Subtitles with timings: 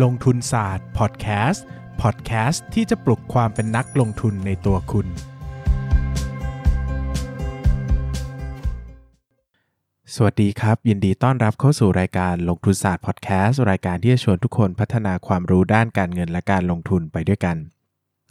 [0.00, 1.64] ลงทุนศาสตร์พอดแคสต์
[2.02, 5.06] พอดแคสต์ที่จะปลุกความเป็นนักลงทุนในตัวคุณ
[10.14, 17.56] สวัสดีครับ ยินดีต้อนรับเข้าสู่รายการลงทุนศาสตร์พอดแคสต์รายการที่จะชวนทุกคนพัฒนาความรู้ด้านการเงินและการลงทุนไปด้วยกัน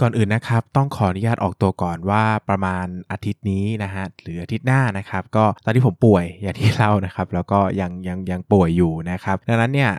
[0.02, 9.92] ก่อนอื่นนะครับ ต้องขออนุญาตออกตัวก่อนว่าประมาณอาทิตย์นี้นะฮะหรืออาทิตย์หน้านะครับ ก็ตอนที่ผมป่วยอย่างที่เล่านะครับ แล้วก็ยังยังยังป่วยอยู่นะครับ ดังนั้นเนี่ย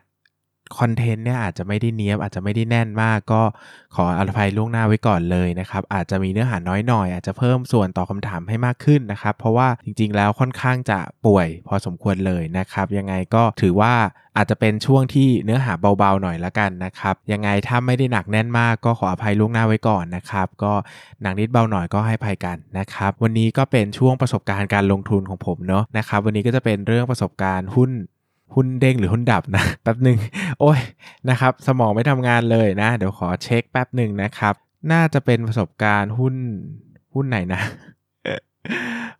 [0.78, 3.42] คอนเทนต์เนี่ยอาจจะไม่ได้เนี้ยบอาจจะไม่ได้แน่นมาก ก็
[3.94, 13.94] ขออภัยล่วงหน้าไว้ก่อนเลยนะครับ อาจจะมีเนื้อหาน้อยหน่อย อาจจะเพิ่มส่วนต่อบคาถามให้มากขึ้นนะครับ เพราะว่าจริงๆแล้วค่อนข้างจะป่วยพอสมควรเลยนะครับ ยังไงก็ถือว่า
[14.36, 20.72] อาจจะเป็นช่วงที่เนื้อหาเบาๆหน่อยละกันนะครับ ยังไงถ้าไม่ได้หนักแน่นมากก็ขออภัยล่วงหน้าไว้ก่อนนะครับ ก็
[21.22, 27.90] หนักนิดเบาหน่อยก็ให้ภัยกันนะครับ วันนี้ก็เป็นช่วงประสบการณ์การลงทุนของผมเนาะนะครับ วันนี้ก็จะเป็นเรื่องประสบการณ์หุ้น
[28.54, 30.18] หุ้นเด้งหรือหุ้นดับนะแป๊บหนึ่ง
[30.60, 30.80] โอ้ย
[31.30, 34.54] นะครับสมองไม่ทำงานเลยนะ เดี๋ยวขอเช็คแป๊บหนึ่งนะครับ
[34.92, 36.34] น่าจะเป็นประสบการณ์หุ้น
[37.14, 37.60] หุ้นไหนนะ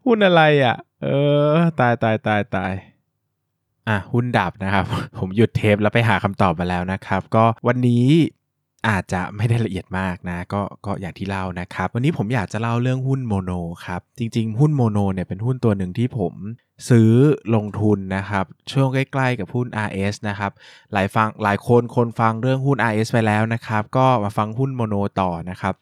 [0.05, 1.08] หุ้นอะไรอะ่ะ เอ
[1.55, 2.72] อ ตายตายตายตาย
[3.89, 4.84] อะหุ้นดับนะครับ
[5.19, 8.06] ผมหยุดเทปแล้วไปหาคำตอบมาแล้วนะครับ ก็วันนี้
[8.88, 13.52] อาจจะไม่ได้ละเอียดมากนะก็ก็อย่างที่เล่านะครับ วันนี้ผมอยากจะเล่าเรื่องหุ้นโมโน
[13.86, 16.34] ครับ จริง ๆ หุ้นโมโนเนี่ยเป็นหุ้นตัวหนึ่งที่ผม
[16.89, 17.11] ซื้อ
[17.55, 20.52] ลงทุนนะครับ ช่วงใกล้ๆกับหุ้น RS นะครับ
[20.92, 25.74] หลายฟังหลายคนคนฟังเรื่องหุ้น RS ไปแล้วนะครับ ก็มาฟังหุ้นโมโนต่อนะครับ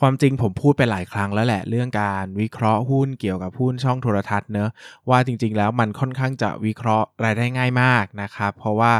[0.00, 4.70] ความจริงผมพูดไปหลายครั้งแล้วแหละ เรื่องการวิเคราะห์หุ้นเกี่ยวกับหุ้นช่องโทรทัศน์เนอะ
[5.08, 8.92] ว่าจริง ๆ แล้วมันค่อนข้างจะวิเคราะห์รายได้ง่ายมากนะครับ เพราะว่า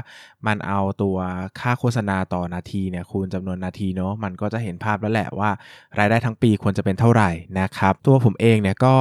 [0.46, 1.16] มันเอาตัว
[1.60, 5.50] ค่าโฆษณาต่อนาทีเนี่ยคูณจำนวนนาทีเนอะมันก็จะเห็นภาพแล้วแหละว่า
[5.98, 8.96] รายได้ทั้งปีควรจะเป็นเท่าไหร่นะครับ ตัวผมเองเนี่ยก็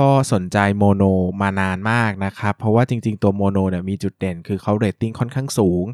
[0.08, 1.02] ็สนใจโมโน
[1.40, 5.84] มานานมากนะครับ เพราะว่าจริง ๆ ตัวโมโนเนี่ยมีจุดเด่นคือเขาเรตติ้งค่อนข้างสูง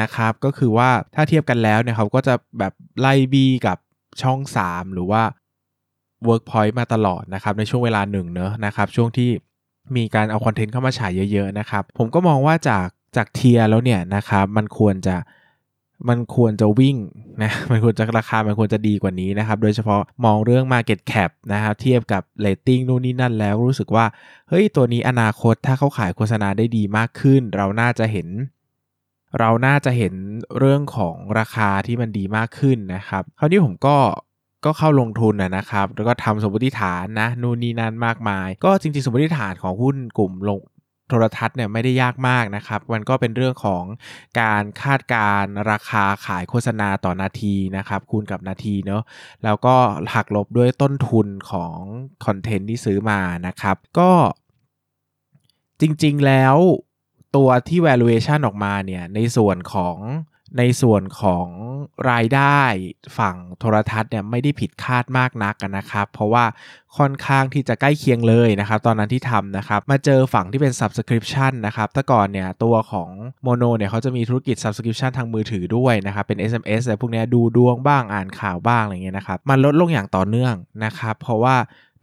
[0.00, 3.78] นะครับ ก็คือว่าถ้าเทียบกันแล้วเนี่ยเขาก็จะแบบไล่บี้กับ
[4.22, 5.22] ช่อง 3 หรือว่า
[6.28, 9.30] Workpoint มาตลอดนะครับในช่วงเวลาหนึ่งเนอะนะครับช่วงที่
[9.96, 15.16] มีการเอาคอนเทนต์เข้ามาฉายเยอะๆนะครับผมก็มองว่าจากจากเทียแล้วเนี่ยนะครับมันควรจะ
[16.08, 16.96] มันควรจะวิ่ง
[17.42, 24.06] นะมันควรจะราคา มันควรจะดีกว่านี้นะครับ โดยเฉพาะมองเรื่อง Market Cap นะครับเทียบกับ Rating นู่นนี่นั่นแล้วรู้สึกว่า
[24.48, 28.28] เฮ้ย ตัวนี้อนาคตถ้าเขาขายโฆษณาได้ดีมากขึ้น เราน่าจะเห็น
[29.38, 30.14] เราน่าจะเห็น
[30.58, 33.96] เรื่องของราคาที่มันดีมากขึ้นนะครับ คราวนี้ผมก็
[34.64, 40.60] ก็เข้าลงทุนนะครับ แล้วก็ทำสมมติฐานนะนู่นนี่นั่นมากมาย ก็จริงๆ สมมติฐานของหุ้นกลุ่มลง
[41.08, 43.84] โทรทัศน์เนี่ยไม่ได้ยากมากนะครับ มันก็เป็นเรื่องของ
[44.40, 49.02] การคาดการราคาขายโฆษณาต่อนาทีนะครับ คูณกับนาทีเนาะ
[49.44, 49.76] แล้วก็
[50.14, 51.76] หักลบด้วยต้นทุนของ
[52.24, 54.10] คอนเทนต์ที่ซื้อมานะครับ ก็
[55.80, 56.56] จริงๆแล้ว
[57.36, 59.96] ตัวที่ valuation ออกมาเนี่ยในส่วนของ
[60.58, 61.46] ในส่วนของ
[62.10, 62.60] รายได้
[63.18, 66.44] ฝั่งโทรทัศน์เนี่ยไม่ได้ผิดคาดมากนักนะครับ เพราะว่า
[66.98, 73.08] ค่อนข้างที่จะใกล้เคียงเลยนะครับ ตอนนั้นที่ทำนะครับ มาเจอฝั่งที่เป็น subscription นะครับแต่ก่อนเนี่ยตัวของ
[73.42, 80.54] โมโนเนี่ยเขาจะมีธุรกิจ subscription ทางมือถือด้วยนะครับ เป็น SMS อะไรพวกนี้ดูดวงบ้างอ่านข่าวบ้างอะไรเงี้ยนะครับ มันลดลงอย่างต่อเนื่อง
[80.84, 81.56] นะครับ เพราะว่า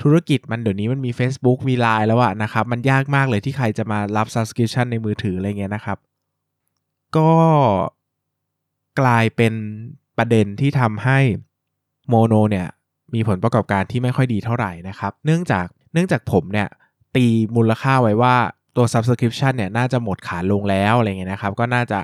[0.04, 5.98] ธุรกิจมันเดี๋ยวนี้มันมี Facebook มี Line แล้วอะนะครับ มันยากมากเลยที่ใครจะมารับ subscription ในมือถืออะไรเงี้ยนะครับ
[7.18, 7.30] ก็
[9.00, 9.54] กลายเป็น
[10.18, 11.20] ประเด็นที่ทำให้
[12.10, 12.68] โมโนเนี่ย
[13.14, 16.68] มีผลประกอบการที่ไม่ค่อยดีเท่าไหร่นะครับ เนื่องจากเนื่องจากผมเนี่ย
[17.16, 17.26] ตี
[17.56, 18.36] มูลค่าไว้ว่า
[18.76, 22.00] ตัว subscription เนี่ยน่าจะหมดขาลงแล้วอะไรเงี้ยนะครับ ก็น่าจะ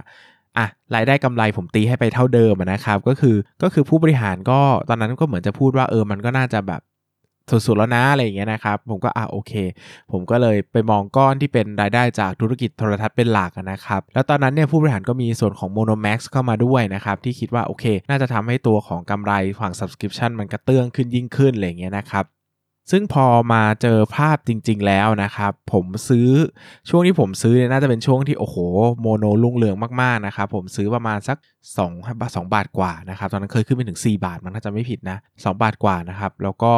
[0.58, 0.66] อะ
[0.96, 4.59] รายได้กำไรผมตีให้ไปเท่าเดิมนะครับ ก็คือก็คือผู้บริหารก็
[4.90, 6.82] ตอนนั้นก็เหมือนจะพูดว่าเออมันก็น่าจะแบบ
[7.52, 9.54] สุดๆแล้วนะอะไรอย่างเงี้ยนะครับ ผมก็อะโอเค
[10.12, 22.26] ผมก็เลยไปมองก้อนที่เป็นรายได้จากธุรกิจโทรทัศน์เป็นหลักนะครับ แล้วตอนนั้นเนี่ยผู้บริหารก็มีส่วนของ Monomax เข้ามาด้วยนะครับ ที่คิดว่าโอเค น่าจะทำให้ตัวของกำไรฝั่ง subscription มันกระเตื้องขึ้นยิ่งขึ้นอะไรอย่างเงี้ยนะครับ
[22.92, 26.30] ซึ่งพอมาเจอภาพจริง ๆ แล้วนะครับ ผมซื้อ
[26.90, 28.56] ช่วงที่ผมซื้อเนี่ยน่าจะเป็นช่วงที่โอ้โห
[29.02, 31.38] โมโนลุ่งเรืองมากๆนะครับผมซื้อประมาณสัก
[31.78, 36.73] 2บาท2บาทกว่านะครับ ตอนนั้นเคยขึ้นไปถึง 4 บาทมันถ้าจะไม่ผิดนะ 2 บาทกว่านะครับ แล้วก็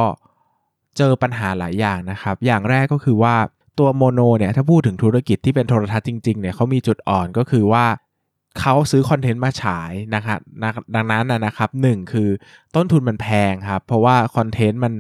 [0.98, 3.36] เจอปัญหาหลายอย่างนะครับ อย่างแรกก็คือว่า
[3.80, 7.86] ตัวโมโนเนี่ยถ้าพูดถึงธุรกิจที่เป็นโทรทัศน์จริงๆเนี่ยเขามีจุดอ่อนก็คือว่า
[8.60, 10.40] เขาซื้อคอนเทนต์มาฉายนะครับ
[10.96, 12.30] ดังนั้นนะครับหนึ่งคือ
[12.76, 14.94] ต้นทุนมันแพงครับ เพราะว่าคอนเทนต์มัน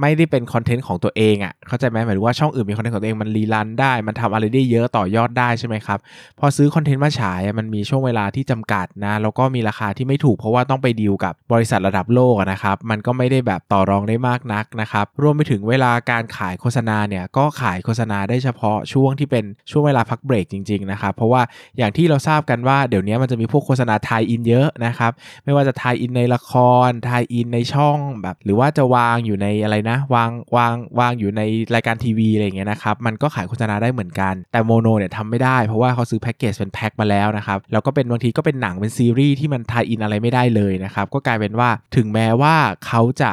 [0.00, 5.98] ไม่ได้เป็นคอนเทนต์ของตัวเองอะ่ะเข้าใจไหมหมายถึงว่าช่องอื่นมีคอนเทนต์ของตัวเองมันรีรันได้ มันทำอะไรได้เยอะต่อยอดได้ใช่ไหมครับ
[6.38, 21.42] พอซื้อคอนเทนต์มาฉายมันมีช่วงเวลาที่จำกัดนะแล้วก็มีราคาที่ไม่ถูกเพราะว่าต้องไปดีลกับบริษัทระดับโลกนะครับ มันก็ไม่ได้แบบต่อรองได้มากนักนะครับรวมไปถึงเวลาการขายโฆษณาเนี่ยก็ขายโฆษณาได้เฉพาะช่วงที่เป็นช่วงเวลาพักเบรกจริงๆนะครับเพราะว่า
[21.78, 25.12] อย่างที่เราทราบกันว่าเดี๋ยวนี้มันจะมีพวกโฆษณาไทยอินเยอะนะครับ
[25.44, 26.52] ไม่ว่าจะ tie-in ในละค
[26.86, 31.42] ร tie-in ในช่องแบบ หรือว่าจะวางอยู่ในอะไรนะ วางวางวางอยู่ใน
[31.74, 42.54] รายการทีวีอะไรอย่างเงี้ยนะครับมันก็ขายโฆษณาได้เหมือนกัน แต่โมโนเนี่ยทำไม่ได้เพราะว่าเขาซื้อแพ็กเกจเป็นแพ็คมาแล้วนะครับแล้วก็เป็นบางทีก็เป็นหนังเป็นซีรีส์ที่มัน tie-in อะไรไม่ได้เลยนะครับก็กลายเป็นว่าถึงแม้ว่า
[42.86, 43.32] เขาจะ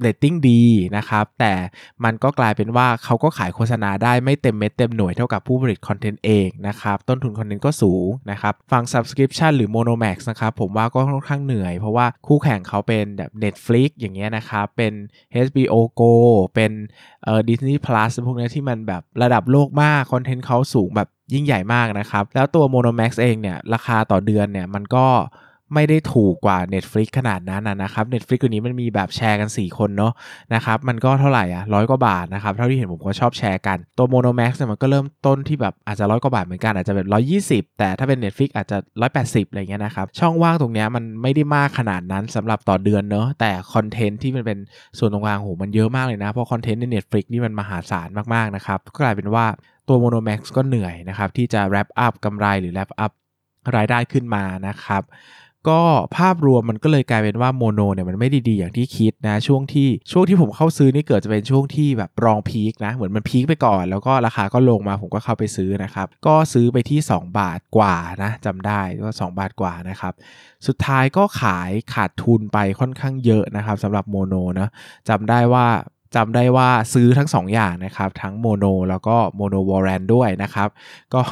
[0.00, 0.62] เรตติ้งดี
[0.96, 1.52] นะครับ แต่
[2.04, 14.92] มันก็กลายเป็นว่าเขาก็ขายโฆษณาได้ไม่เต็มเม็ดเต็มหน่วยเท่ากับผู้ผลิตคอนเทนต์เองนะครับ ต้นทุนคอนเทนต์ก็สูงนะครับฟัง Subscription หรือ Monomax นะครับ ผมว่าก็ค่อนข้างเหนื่อย เพราะว่าคู่แข่งเขาเป็นแบบ Netflix อย่างเงี้ยนะครับ เป็น
[15.46, 16.14] HBO Go
[16.54, 16.72] เป็น
[17.24, 25.06] เอ่อ Disney Plus พวกนี้ที่มันแบบระดับโลกมาก คอนเทนต์เขาสูงแบบยิ่งใหญ่มากนะครับ แล้วตัว Monomax เองเนี่ยราคาต่อเดือนเนี่ยมันก็
[25.74, 30.12] ไม่ได้ถูกกว่า Netflix ขนาดนั้นนะครับ Netflix ตัวนี้มันมีแบบแชร์กัน 4 คนเนาะ
[30.54, 37.08] นะครับมันก็เท่าไหร่อะร้อยกว่าบาทนะครับเท่าที่เห็นผมก็ชอบแชร์กันตัว Monomax เนี่ยมันก็เริ่มต้นที่แบบอาจจะร้อยกว่าบาทเหมือนกันอาจจะแบบ
[37.64, 38.76] 120แต่ถ้าเป็น Netflix อาจจะ
[39.14, 44.58] 180อะไรเงี้ยนะครับช่องว่างตรงเนี้ยมันไม่ได้มากขนาดนั้นสำหรับต่อเดือนเนาะแต่คอนเทนต์ที่มันเป็น
[44.98, 49.46] ส่วนตรงกลางโหมันเยอะมากเลยนะเพราะคอนเทนต์ใน Netflix นี่มันมหาศาลมากๆนะครับก็กลายเป็นว่า
[49.88, 53.12] ตัว Monomax ก็เหนื่อยนะครับ ที่จะ wrap up กำไรหรือ wrap up
[53.76, 55.02] รายได้ขึ้นมานะครับ
[55.68, 55.80] ก็
[56.16, 70.12] ภาพรวมมันก็เลยกลายเป็นว่าโมโนเนี่ยมันไม่ดีๆอย่างที่คิดนะช่วงที่ช่วงที่ผมเข้าซื้อนี่เกิดจะเป็นช่วงที่แบบรองพีคนะเหมือนมันพีคไปก่อน แล้วก็ราคาก็ลงมาผมก็เข้าไปซื้อนะครับ ก็ซื้อไปที่ 2 บาทกว่านะจำได้ก็ 2 บาทกว่านะครับ
[70.66, 74.68] สุดท้ายก็ขายขาดทุนไปค่อนข้างเยอะนะครับสำหรับโมโนนะ
[75.08, 75.66] จำได้ว่า
[76.14, 80.68] จำได้ว่าซื้อทั้ง2 อย่างนะครับ ทั้งโมโนแล้วก็โมโน warrant ด้วยนะครับ
[81.14, 81.22] ก็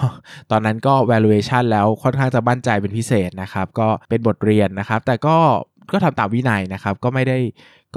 [0.51, 5.37] ตอนนั้นก็ valuation แล้วค่อนข้างจะมั่นใจเป็นพิเศษนะครับ ก็เป็นบทเรียนนะครับ แต่ก็
[5.93, 7.39] ก็ทำตามวินัยนะครับ ก็ไม่ได้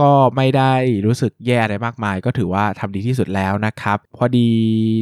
[0.01, 0.73] ก็ไม่ได้
[1.05, 4.47] รู้สึกแย่อะไรมากมาย ก็ถือว่าทำดีที่สุดแล้วนะครับ พอดี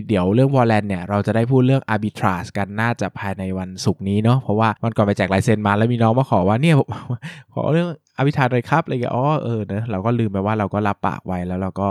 [0.08, 6.76] เดี๋ยวเรื่อง warrant เนี่ย เราจะได้พูดเรื่อง arbitrage กันน่าจะภายในวันศุกร์นี้เนาะเพราะว่าวันก่อนไปแจกลายเซ็นมาแล้วมีน้องมาขอว่าเนี่ย
[7.54, 11.88] ขอเรื่อง arbitrage เลยครับอะไรเงี้ยอ๋อเออเนะเราก็ลืมไปว่าเราก็รับปากไว้แล้วเราก็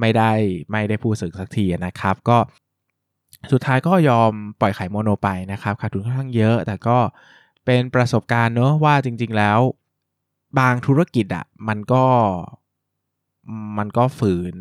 [0.00, 0.30] ไม่ได้
[0.70, 2.38] ไม่ได้พูดสึกสักทีนะครับ ก็
[3.52, 4.30] สุดท้ายก็ยอม
[4.60, 6.98] ปล่อยขายโมโนไปนะครับขาดทุนค่อนข้างเยอะ แต่ก็
[7.66, 9.58] เป็นประสบการณ์เนอะว่าจริง ๆ แล้ว
[10.58, 12.04] บางธุรกิจอะ่ะมันก็
[13.78, 14.56] มันก็ฝืน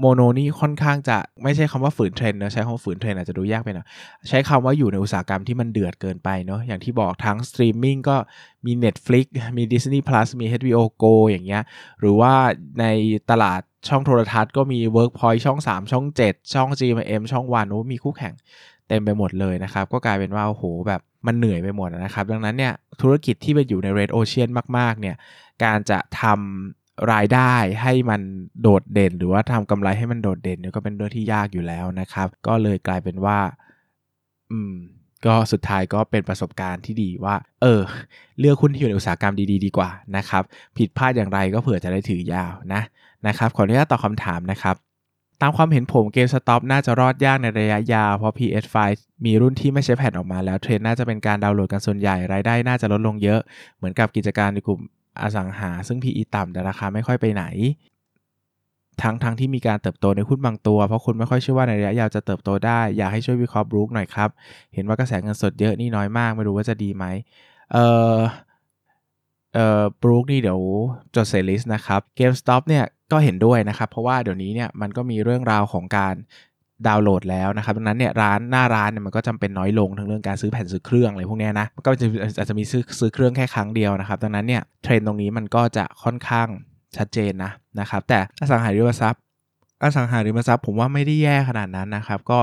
[0.00, 3.86] โมโนนี่ค่อนข้างจะไม่ใช่คำว่าฝืนเทรนด์นะใช้คำว่าฝืนเทรนด์อาจจะดูยากไปหน่อย
[4.28, 8.16] ใช้คำว่าอยู่ในอุตสาหกรรมที่มันเดือดเกินไปเนาะอย่างที่บอกทั้งสตรีมมิ่งก็
[8.66, 9.26] มี Netflix
[9.58, 11.62] มี Disney Plus มี HBO Go อย่างเงี้ย
[12.00, 12.32] หรือว่า
[12.80, 12.84] ใน
[13.30, 18.34] ตลาดช่องโทรทัศน์ก็มี Workpoint ช่อง 3 ช่อง 7 ช่อง GMM ช่องวันโอ้มีคู่แข่ง
[18.88, 25.16] เต็มไปหมดเลยนะครับ ก็กลายเป็นว่าโอ้โหแบบ มันเหนื่อยไปหมดนะครับ ดังนั้นเนี่ยธุรกิจที่ไปอยู่ใน Red Ocean มากๆเนี่ย
[25.64, 28.20] การจะทำรายได้ให้มัน
[28.62, 33.38] โดดเด่น หรือว่าทำกำไรให้มันโดดเด่นเนี่ยก็เป็นเรื่องที่ยากอยู่แล้วนะครับ ก็เลยกลายเป็นว่า
[34.50, 34.74] อืม
[35.26, 37.82] ก็สุดท้ายก็เป็นประสบการณ์ที่ดีว่า เออ
[38.38, 40.42] เลือกหุ้นที่อยู่ในอุตสาหกรรมดีๆดีกว่านะครับ
[40.76, 42.82] ผิดพลาดอย่างไรก็เผื่อจะได้ถือยาวนะ
[43.26, 44.76] นะครับขออนุญาตตอบคำถามนะครับ
[45.42, 48.76] ตามความเห็นผมเกมสต็อปน่าจะรอดยากในระยะยาว เพราะ PS5
[49.24, 53.40] มีรุ่นที่ไม่ใช้แผ่นออกมาแล้วเทรนน่าจะเป็นการดาวน์โหลดกันส่วนใหญ่รายได้น่าจะลดลงเยอะ
[53.76, 54.80] เหมือนกับกิจการในกลุ่ม
[55.22, 57.44] อสังหา ซึ่ง PE ต่ำแต่ราคาไม่ค่อยไปไหน
[59.02, 64.30] ทั้งทั้งที่มีการเติบโตในหุ้นบางตัว เพราะคุณไม่ค่อยเชื่อว่าในระยะยาวจะเติบโตได้ อยากให้ช่วยวิเคราะห์บรูคหน่อยครับ
[64.74, 67.04] เห็นว่ากระแสเงินสดเยอะนี่น้อยมาก ไม่รู้ว่าจะดีไหม
[67.72, 67.78] เอ
[68.16, 68.16] อ
[69.54, 70.60] เออบรูคนี่เดี๋ยว
[71.14, 76.14] จดเซลิสนะครับ GameStop เนี่ย ก็เห็นด้วยนะครับ เพราะว่าเดี๋ยวนี้เนี่ยมันก็มีเรื่องราวของการ
[76.86, 82.06] ดาวน์โหลดแล้วนะครับดังนั้นเนี่ยร้านหน้าร้านเนี่ยมันก็จำเป็นน้อยลงทั้งเรื่องการซื้อแผ่นซื้อเครื่องอะไรพวกนี้นะมันก็จะ
[82.38, 86.48] อาจจะมีซื้อซื้อเครื่องแค่ครั้งเดียวนะครับดังนั้นเนี่ยเทรนตรงนี้มันก็จะค่อนข้าง
[86.96, 89.20] ชัดเจนนะนะครับแต่อสังหาริมทรัพย์
[89.82, 92.40] อสังหาริมทรัพย์ผมว่าไม่ได้แย่ขนาดนั้นนะครับก็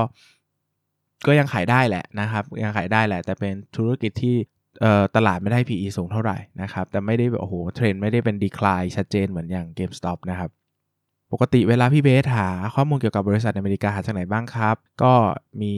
[1.26, 4.36] ก็ยังขายได้แหละนะครับยังขายได้แหละ แต่เป็นธุรกิจที่
[5.16, 10.50] ตลาดไม่ได้ PE สูงเท่าไหร่นะครับ แต่ไม่ได้แบบโอ้โหเทรนไม่ได้เป็นดีคลายชัดเจนเหมือนอย่าง GameStop นะครับ
[11.32, 15.14] ปกติเวลาพี่เบสหาข้อมูลเกี่ยวกับบริษัทในอเมริกาหาจากไหนบ้างครับ ก็
[15.60, 15.74] มี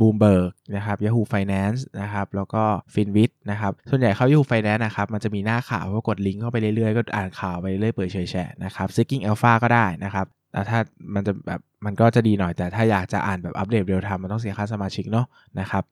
[0.00, 2.62] บูมเบิร์กนะครับ Yahoo Finance นะครับ แล้วก็
[2.94, 10.78] Finwit นะครับ ส่วนใหญ่เข้า Yahoo Finance นะครับ มันจะมีหน้าข่าวก็กดลิงก์เข้าไปเรื่อยๆ ก็อ่านข่าวไปเรื่อยเปิดเฉยแฉนะครับ Seeking Alpha ก็ได้นะครับแต่ถ้า
[11.14, 15.26] มันจะแบบมันก็จะดีหน่อยแต่ถ้าอยากจะอ่านแบบอัปเดต real time มันต้องเสียค่าสมาชิกเนาะ
[15.60, 15.84] นะครับ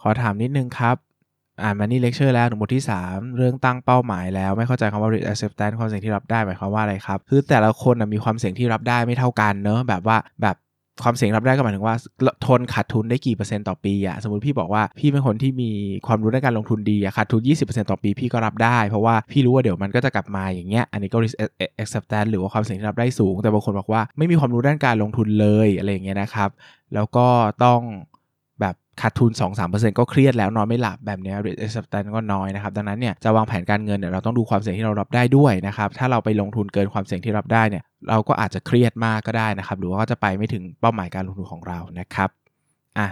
[0.00, 0.96] ขอถามนิดนึงครับ
[1.62, 10.56] อ่าน Money Lecture แล้วบทที่ 3 เรื่องตั้งเป้าหมายแล้วไม่เข้าใจคำว่า risk acceptance ความเสี่ยงที่รับได้หมายความว่าอะไรครับ คือแต่ละคนมีความเสี่ยงที่รับได้ไม่เท่ากันเนอะแบบว่าแบบ
[11.02, 11.96] ความเสี่ยงรับได้ก็หมายถึงว่า
[12.46, 15.70] ทนขาดทุนได้กี่เปอร์เซ็นต์ต่อปีอะสมมติพี่บอกว่าพี่เป็นคนที่มี
[16.06, 21.36] ความรู้ในการลงทุนดีอะขาดทุน 20%ต่อปีพี่ก็รับได้ เพราะว่าพี่รู้ว่าเดี๋ยวมันก็จะกลับมาอย่างเงี้ยอันนี้ก็ risk
[21.82, 26.50] acceptance หรือว่าความเสี่ยงที่รับได้สูง แต่บางคนบอกว่าไม่มีความรู้ด้านการลงทุนเลยอะไรอย่างเงี้ยนะครับ
[26.94, 27.26] แล้วก็
[27.64, 27.80] ต้อง
[29.00, 29.30] ขาดทุน
[29.64, 42.30] 2-3%ก็เครียดแล้วนอนไม่หลับแบบนี้ risk acceptance ก็น้อยนะครับ ดังนั้นเนี่ยจะวางแผนการเงินเนี่ยเราต้องดูความเสี่ยงที่เรารับได้ด้วยนะครับ ถ้าเราไปลงทุนเกินความเสี่ยงที่รับได้เนี่ยเราก็อาจจะเครียดมากก็ได้นะครับ หรือว่าก็จะไปไม่ถึงเป้าหมายการลงทุนของเรานะครับ
[42.98, 43.08] อะ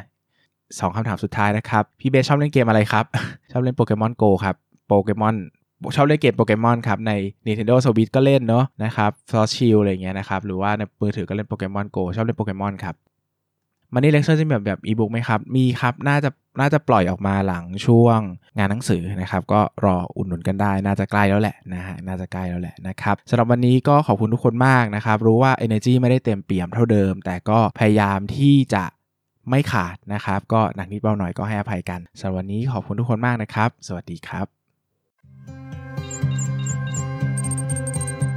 [0.79, 3.05] สองคำถามสุดท้ายนะครับ พี่เบสชอบเล่นเกมอะไรครับ
[3.53, 5.37] ชอบเล่นโปเกมอนโกครับโปเกมอน
[5.97, 7.13] ชอบเล่นเกมโปเกมอนครับ ใน
[7.47, 12.95] Nintendo Switch ก็เล่นเนาะนะครับ Sword Shield อะไรเงี้ยนะครับ หรือว่าในมือถือก็เล่นโปเกมอนโกชอบเล่นโปเกมอนครับ
[13.95, 16.31] Money Lecture จะแบบแบบอีบุ๊กไหมครับ มีครับน่าจะ
[16.61, 18.21] น่าจะปล่อยออกมาหลังช่วง
[18.59, 28.85] งานหนังสือนะครับ ก็รออุดหนุนกันได้ น่าจะใกล้แล้วแหละนะฮะน่าจะใกล้แล้วแหละนะครับสำหรับวันนี้ก็ขอบคุณทุกคนมากนะครับ รู้ว่า Energy ไม่ได้เต็มเปี่ยมเท่าเดิม แต่ก็พยายามที่จะ
[29.51, 34.47] ไม่ขาดนะครับ ก็หนักนิดเบาหน่อยก็ให้อภัยกันสำหรับวันนี้ขอบคุณทุกคนมากนะครับ สวัสดีครับ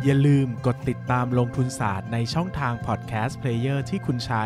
[0.05, 4.45] อย่าลืมกดติดตามลงทุนศาสตร์ในช่องทางพอดแคสต์เพลเยอร์ที่คุณใช้